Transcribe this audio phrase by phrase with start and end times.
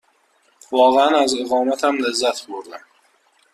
[0.71, 2.81] واقعاً از اقامتم لذت بردم.